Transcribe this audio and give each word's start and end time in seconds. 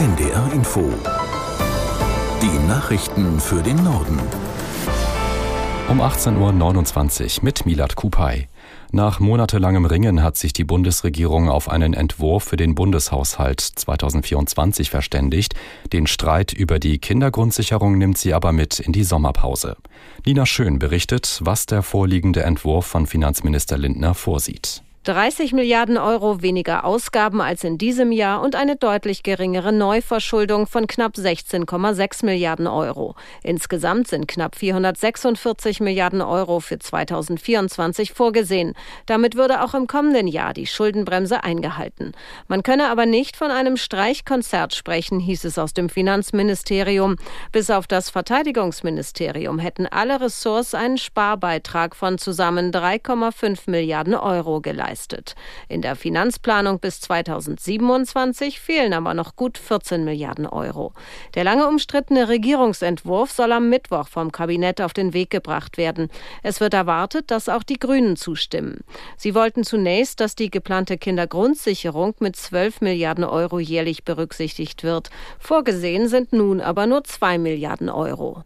NDR 0.00 0.50
Info. 0.54 0.90
Die 2.40 2.66
Nachrichten 2.66 3.38
für 3.38 3.62
den 3.62 3.84
Norden. 3.84 4.18
Um 5.90 6.00
18.29 6.00 7.36
Uhr 7.36 7.44
mit 7.44 7.66
Milat 7.66 7.96
Kupay. 7.96 8.48
Nach 8.92 9.20
monatelangem 9.20 9.84
Ringen 9.84 10.22
hat 10.22 10.38
sich 10.38 10.54
die 10.54 10.64
Bundesregierung 10.64 11.50
auf 11.50 11.68
einen 11.68 11.92
Entwurf 11.92 12.44
für 12.44 12.56
den 12.56 12.74
Bundeshaushalt 12.74 13.60
2024 13.60 14.88
verständigt. 14.88 15.54
Den 15.92 16.06
Streit 16.06 16.54
über 16.54 16.78
die 16.78 16.98
Kindergrundsicherung 16.98 17.98
nimmt 17.98 18.16
sie 18.16 18.32
aber 18.32 18.52
mit 18.52 18.80
in 18.80 18.94
die 18.94 19.04
Sommerpause. 19.04 19.76
Nina 20.24 20.46
Schön 20.46 20.78
berichtet, 20.78 21.40
was 21.44 21.66
der 21.66 21.82
vorliegende 21.82 22.42
Entwurf 22.42 22.86
von 22.86 23.06
Finanzminister 23.06 23.76
Lindner 23.76 24.14
vorsieht. 24.14 24.82
30 25.04 25.54
Milliarden 25.54 25.96
Euro 25.96 26.42
weniger 26.42 26.84
Ausgaben 26.84 27.40
als 27.40 27.64
in 27.64 27.78
diesem 27.78 28.12
Jahr 28.12 28.42
und 28.42 28.54
eine 28.54 28.76
deutlich 28.76 29.22
geringere 29.22 29.72
Neuverschuldung 29.72 30.66
von 30.66 30.86
knapp 30.86 31.14
16,6 31.14 32.26
Milliarden 32.26 32.66
Euro. 32.66 33.14
Insgesamt 33.42 34.08
sind 34.08 34.28
knapp 34.28 34.56
446 34.56 35.80
Milliarden 35.80 36.20
Euro 36.20 36.60
für 36.60 36.78
2024 36.78 38.12
vorgesehen. 38.12 38.74
Damit 39.06 39.36
würde 39.36 39.62
auch 39.64 39.72
im 39.72 39.86
kommenden 39.86 40.28
Jahr 40.28 40.52
die 40.52 40.66
Schuldenbremse 40.66 41.42
eingehalten. 41.44 42.12
Man 42.46 42.62
könne 42.62 42.90
aber 42.90 43.06
nicht 43.06 43.38
von 43.38 43.50
einem 43.50 43.78
Streichkonzert 43.78 44.74
sprechen, 44.74 45.18
hieß 45.18 45.44
es 45.44 45.56
aus 45.56 45.72
dem 45.72 45.88
Finanzministerium. 45.88 47.16
Bis 47.52 47.70
auf 47.70 47.86
das 47.86 48.10
Verteidigungsministerium 48.10 49.60
hätten 49.60 49.86
alle 49.86 50.20
Ressorts 50.20 50.74
einen 50.74 50.98
Sparbeitrag 50.98 51.96
von 51.96 52.18
zusammen 52.18 52.70
3,5 52.70 53.60
Milliarden 53.70 54.14
Euro 54.14 54.60
geleistet 54.60 54.89
geleistet. 54.90 55.34
In 55.68 55.82
der 55.82 55.96
Finanzplanung 55.96 56.80
bis 56.80 57.00
2027 57.00 58.60
fehlen 58.60 58.92
aber 58.92 59.14
noch 59.14 59.36
gut 59.36 59.58
14 59.58 60.04
Milliarden 60.04 60.46
Euro. 60.46 60.92
Der 61.34 61.44
lange 61.44 61.66
umstrittene 61.68 62.28
Regierungsentwurf 62.28 63.30
soll 63.30 63.52
am 63.52 63.68
Mittwoch 63.68 64.08
vom 64.08 64.32
Kabinett 64.32 64.80
auf 64.80 64.92
den 64.92 65.12
Weg 65.12 65.30
gebracht 65.30 65.76
werden. 65.76 66.08
Es 66.42 66.60
wird 66.60 66.74
erwartet, 66.74 67.30
dass 67.30 67.48
auch 67.48 67.62
die 67.62 67.78
Grünen 67.78 68.16
zustimmen. 68.16 68.80
Sie 69.16 69.34
wollten 69.34 69.64
zunächst, 69.64 70.20
dass 70.20 70.34
die 70.34 70.50
geplante 70.50 70.98
Kindergrundsicherung 70.98 72.14
mit 72.20 72.36
12 72.36 72.80
Milliarden 72.80 73.24
Euro 73.24 73.58
jährlich 73.58 74.04
berücksichtigt 74.04 74.82
wird. 74.82 75.10
Vorgesehen 75.38 76.08
sind 76.08 76.32
nun 76.32 76.60
aber 76.60 76.86
nur 76.86 77.04
2 77.04 77.38
Milliarden 77.38 77.88
Euro. 77.88 78.44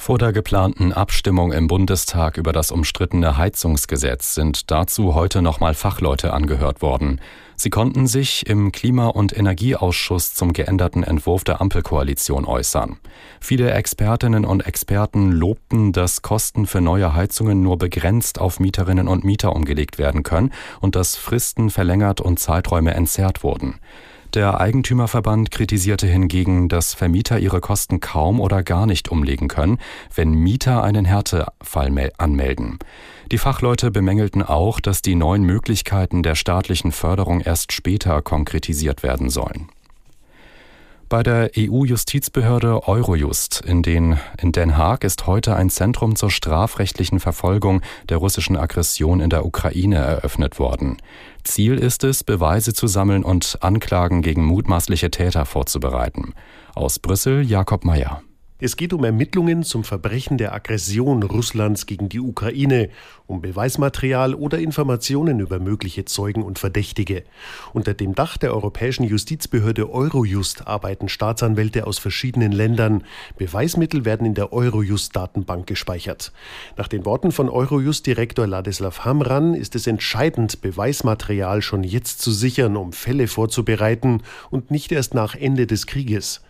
Vor 0.00 0.16
der 0.16 0.32
geplanten 0.32 0.92
Abstimmung 0.94 1.52
im 1.52 1.66
Bundestag 1.66 2.38
über 2.38 2.52
das 2.52 2.70
umstrittene 2.70 3.36
Heizungsgesetz 3.36 4.32
sind 4.32 4.70
dazu 4.70 5.14
heute 5.14 5.42
nochmal 5.42 5.74
Fachleute 5.74 6.32
angehört 6.32 6.80
worden. 6.80 7.20
Sie 7.56 7.68
konnten 7.68 8.06
sich 8.06 8.46
im 8.46 8.72
Klima- 8.72 9.08
und 9.08 9.36
Energieausschuss 9.36 10.32
zum 10.32 10.54
geänderten 10.54 11.02
Entwurf 11.02 11.44
der 11.44 11.60
Ampelkoalition 11.60 12.46
äußern. 12.46 12.96
Viele 13.40 13.72
Expertinnen 13.72 14.46
und 14.46 14.64
Experten 14.64 15.32
lobten, 15.32 15.92
dass 15.92 16.22
Kosten 16.22 16.66
für 16.66 16.80
neue 16.80 17.12
Heizungen 17.14 17.60
nur 17.60 17.76
begrenzt 17.76 18.40
auf 18.40 18.60
Mieterinnen 18.60 19.08
und 19.08 19.24
Mieter 19.24 19.54
umgelegt 19.54 19.98
werden 19.98 20.22
können 20.22 20.52
und 20.80 20.94
dass 20.94 21.16
Fristen 21.16 21.68
verlängert 21.68 22.22
und 22.22 22.38
Zeiträume 22.38 22.94
entzerrt 22.94 23.42
wurden. 23.42 23.74
Der 24.34 24.60
Eigentümerverband 24.60 25.50
kritisierte 25.50 26.06
hingegen, 26.06 26.68
dass 26.68 26.92
Vermieter 26.92 27.38
ihre 27.38 27.60
Kosten 27.60 28.00
kaum 28.00 28.40
oder 28.40 28.62
gar 28.62 28.84
nicht 28.84 29.08
umlegen 29.08 29.48
können, 29.48 29.78
wenn 30.14 30.32
Mieter 30.32 30.82
einen 30.82 31.06
Härtefall 31.06 32.12
anmelden. 32.18 32.78
Die 33.32 33.38
Fachleute 33.38 33.90
bemängelten 33.90 34.42
auch, 34.42 34.80
dass 34.80 35.00
die 35.00 35.14
neuen 35.14 35.44
Möglichkeiten 35.44 36.22
der 36.22 36.34
staatlichen 36.34 36.92
Förderung 36.92 37.40
erst 37.40 37.72
später 37.72 38.20
konkretisiert 38.20 39.02
werden 39.02 39.30
sollen. 39.30 39.68
Bei 41.08 41.22
der 41.22 41.52
EU-Justizbehörde 41.56 42.86
Eurojust 42.86 43.62
in, 43.64 43.82
den, 43.82 44.18
in 44.42 44.52
Den 44.52 44.76
Haag 44.76 45.04
ist 45.04 45.26
heute 45.26 45.56
ein 45.56 45.70
Zentrum 45.70 46.16
zur 46.16 46.30
strafrechtlichen 46.30 47.18
Verfolgung 47.18 47.80
der 48.10 48.18
russischen 48.18 48.58
Aggression 48.58 49.20
in 49.20 49.30
der 49.30 49.46
Ukraine 49.46 49.96
eröffnet 49.96 50.58
worden. 50.58 50.98
Ziel 51.44 51.78
ist 51.78 52.04
es, 52.04 52.24
Beweise 52.24 52.74
zu 52.74 52.86
sammeln 52.86 53.24
und 53.24 53.56
Anklagen 53.62 54.20
gegen 54.20 54.44
mutmaßliche 54.44 55.10
Täter 55.10 55.46
vorzubereiten. 55.46 56.34
Aus 56.74 56.98
Brüssel 56.98 57.42
Jakob 57.42 57.86
Mayer. 57.86 58.22
Es 58.60 58.76
geht 58.76 58.92
um 58.92 59.04
Ermittlungen 59.04 59.62
zum 59.62 59.84
Verbrechen 59.84 60.36
der 60.36 60.52
Aggression 60.52 61.22
Russlands 61.22 61.86
gegen 61.86 62.08
die 62.08 62.18
Ukraine, 62.18 62.88
um 63.28 63.40
Beweismaterial 63.40 64.34
oder 64.34 64.58
Informationen 64.58 65.38
über 65.38 65.60
mögliche 65.60 66.06
Zeugen 66.06 66.42
und 66.42 66.58
Verdächtige. 66.58 67.22
Unter 67.72 67.94
dem 67.94 68.16
Dach 68.16 68.36
der 68.36 68.52
europäischen 68.52 69.04
Justizbehörde 69.04 69.88
Eurojust 69.88 70.66
arbeiten 70.66 71.08
Staatsanwälte 71.08 71.86
aus 71.86 72.00
verschiedenen 72.00 72.50
Ländern. 72.50 73.04
Beweismittel 73.36 74.04
werden 74.04 74.26
in 74.26 74.34
der 74.34 74.52
Eurojust-Datenbank 74.52 75.68
gespeichert. 75.68 76.32
Nach 76.76 76.88
den 76.88 77.04
Worten 77.04 77.30
von 77.30 77.48
Eurojust-Direktor 77.48 78.48
Ladislav 78.48 79.04
Hamran 79.04 79.54
ist 79.54 79.76
es 79.76 79.86
entscheidend, 79.86 80.62
Beweismaterial 80.62 81.62
schon 81.62 81.84
jetzt 81.84 82.22
zu 82.22 82.32
sichern, 82.32 82.76
um 82.76 82.92
Fälle 82.92 83.28
vorzubereiten 83.28 84.24
und 84.50 84.72
nicht 84.72 84.90
erst 84.90 85.14
nach 85.14 85.36
Ende 85.36 85.68
des 85.68 85.86
Krieges. 85.86 86.40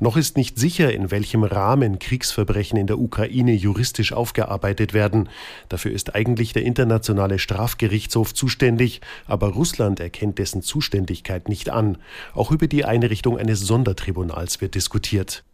Noch 0.00 0.16
ist 0.16 0.36
nicht 0.36 0.58
sicher, 0.58 0.92
in 0.92 1.10
welchem 1.10 1.44
Rahmen 1.44 1.98
Kriegsverbrechen 1.98 2.78
in 2.78 2.86
der 2.86 2.98
Ukraine 2.98 3.52
juristisch 3.52 4.12
aufgearbeitet 4.12 4.92
werden. 4.94 5.28
Dafür 5.68 5.92
ist 5.92 6.14
eigentlich 6.14 6.52
der 6.52 6.62
Internationale 6.62 7.38
Strafgerichtshof 7.38 8.34
zuständig, 8.34 9.00
aber 9.26 9.48
Russland 9.48 10.00
erkennt 10.00 10.38
dessen 10.38 10.62
Zuständigkeit 10.62 11.48
nicht 11.48 11.70
an. 11.70 11.98
Auch 12.34 12.50
über 12.50 12.66
die 12.66 12.84
Einrichtung 12.84 13.38
eines 13.38 13.60
Sondertribunals 13.60 14.60
wird 14.60 14.74
diskutiert. 14.74 15.44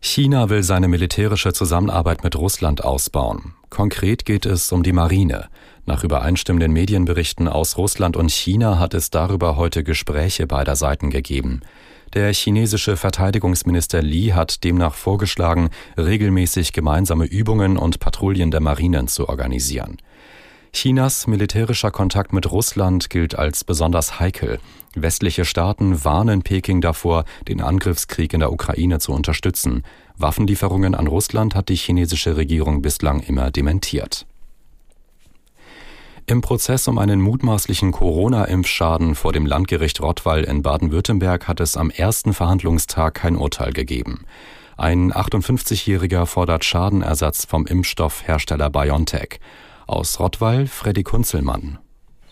China 0.00 0.50
will 0.50 0.62
seine 0.62 0.86
militärische 0.86 1.54
Zusammenarbeit 1.54 2.24
mit 2.24 2.36
Russland 2.36 2.84
ausbauen. 2.84 3.54
Konkret 3.70 4.26
geht 4.26 4.44
es 4.44 4.70
um 4.70 4.82
die 4.82 4.92
Marine. 4.92 5.48
Nach 5.86 6.04
übereinstimmenden 6.04 6.72
Medienberichten 6.72 7.48
aus 7.48 7.78
Russland 7.78 8.14
und 8.16 8.30
China 8.30 8.78
hat 8.78 8.92
es 8.92 9.08
darüber 9.08 9.56
heute 9.56 9.82
Gespräche 9.82 10.46
beider 10.46 10.76
Seiten 10.76 11.08
gegeben. 11.08 11.62
Der 12.14 12.32
chinesische 12.32 12.96
Verteidigungsminister 12.96 14.00
Li 14.00 14.28
hat 14.28 14.62
demnach 14.62 14.94
vorgeschlagen, 14.94 15.70
regelmäßig 15.98 16.72
gemeinsame 16.72 17.26
Übungen 17.26 17.76
und 17.76 17.98
Patrouillen 17.98 18.52
der 18.52 18.60
Marinen 18.60 19.08
zu 19.08 19.28
organisieren. 19.28 19.96
Chinas 20.72 21.26
militärischer 21.26 21.90
Kontakt 21.90 22.32
mit 22.32 22.50
Russland 22.50 23.10
gilt 23.10 23.36
als 23.36 23.64
besonders 23.64 24.20
heikel. 24.20 24.60
Westliche 24.94 25.44
Staaten 25.44 26.04
warnen 26.04 26.42
Peking 26.42 26.80
davor, 26.80 27.24
den 27.48 27.60
Angriffskrieg 27.60 28.32
in 28.32 28.40
der 28.40 28.52
Ukraine 28.52 29.00
zu 29.00 29.12
unterstützen. 29.12 29.82
Waffenlieferungen 30.16 30.94
an 30.94 31.08
Russland 31.08 31.56
hat 31.56 31.68
die 31.68 31.76
chinesische 31.76 32.36
Regierung 32.36 32.80
bislang 32.80 33.20
immer 33.20 33.50
dementiert. 33.50 34.24
Im 36.26 36.40
Prozess 36.40 36.88
um 36.88 36.96
einen 36.96 37.20
mutmaßlichen 37.20 37.92
Corona-Impfschaden 37.92 39.14
vor 39.14 39.34
dem 39.34 39.44
Landgericht 39.44 40.00
Rottweil 40.00 40.44
in 40.44 40.62
Baden-Württemberg 40.62 41.46
hat 41.46 41.60
es 41.60 41.76
am 41.76 41.90
ersten 41.90 42.32
Verhandlungstag 42.32 43.12
kein 43.12 43.36
Urteil 43.36 43.74
gegeben. 43.74 44.24
Ein 44.78 45.12
58-Jähriger 45.12 46.24
fordert 46.24 46.64
Schadenersatz 46.64 47.44
vom 47.44 47.66
Impfstoffhersteller 47.66 48.70
BioNTech. 48.70 49.38
Aus 49.86 50.18
Rottweil 50.18 50.66
Freddy 50.66 51.02
Kunzelmann. 51.02 51.78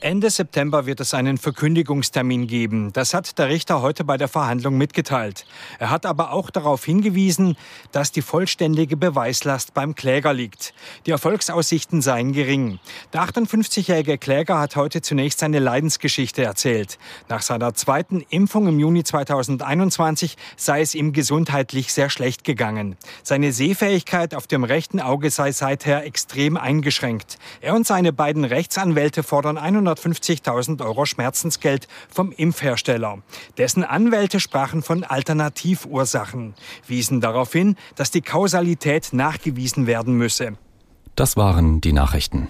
Ende 0.03 0.31
September 0.31 0.85
wird 0.85 0.99
es 0.99 1.15
einen 1.15 1.39
Verkündigungstermin 1.39 2.49
geben. 2.49 2.93
Das 2.93 3.15
hat 3.15 3.39
der 3.39 3.49
Richter 3.49 3.83
heute 3.83 4.03
bei 4.03 4.17
der 4.17 4.27
Verhandlung 4.27 4.77
mitgeteilt. 4.77 5.47
Er 5.79 5.91
hat 5.91 6.07
aber 6.07 6.33
auch 6.33 6.51
darauf 6.51 6.85
hingewiesen, 6.85 7.57
dass 7.93 8.11
die 8.11 8.21
vollständige 8.21 8.97
Beweislast 8.97 9.75
beim 9.75 9.95
Kläger 9.95 10.35
liegt. 10.35 10.75
Die 11.07 11.13
Erfolgsaussichten 11.13 12.03
seien 12.03 12.33
gering. 12.33 12.81
Der 13.13 13.23
58-jährige 13.23 14.19
Kläger 14.19 14.59
hat 14.59 14.75
heute 14.75 15.03
zunächst 15.03 15.39
seine 15.39 15.61
Leidensgeschichte 15.61 16.43
erzählt. 16.43 16.99
Nach 17.29 17.43
seiner 17.43 17.73
zweiten 17.75 18.25
Impfung 18.29 18.67
im 18.67 18.81
Juni 18.81 19.05
2021 19.05 20.37
sei 20.57 20.81
es 20.81 20.97
ihm 20.97 21.13
gesundheitlich 21.13 21.93
sehr 21.93 22.11
schlecht 22.11 22.43
gegangen. 22.43 22.97
Seine 23.23 23.53
Sehfähigkeit 23.53 24.35
auf 24.35 24.49
dem 24.49 24.65
rechten 24.65 24.99
Auge 24.99 25.31
sei 25.31 25.53
seither 25.53 26.05
extrem 26.05 26.57
eingeschränkt. 26.57 27.39
Er 27.61 27.75
und 27.75 27.87
seine 27.87 28.13
beiden 28.13 28.45
Rechtsanwälte 28.45 29.23
fordern 29.23 29.59
100 29.59 29.92
250.000 29.93 30.85
Euro 30.85 31.05
Schmerzensgeld 31.07 31.89
vom 32.09 32.33
Impfhersteller. 32.33 33.23
Dessen 33.59 33.85
Anwälte 33.85 34.41
sprachen 34.41 34.83
von 34.83 35.05
Alternativursachen, 35.05 36.55
wiesen 36.87 37.21
darauf 37.21 37.53
hin, 37.53 37.77
dass 37.97 38.11
die 38.11 38.23
Kausalität 38.23 39.13
nachgewiesen 39.13 39.87
werden 39.87 40.15
müsse. 40.15 40.55
Das 41.17 41.37
waren 41.37 41.81
die 41.81 41.93
Nachrichten. 41.93 42.49